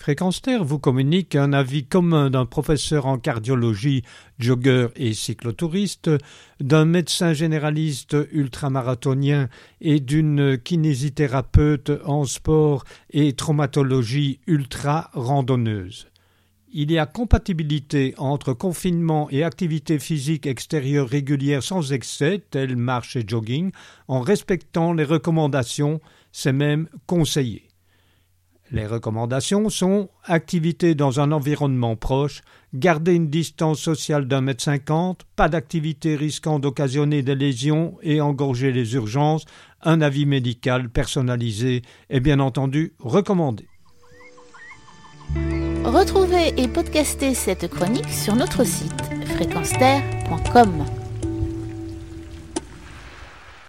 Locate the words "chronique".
47.68-48.10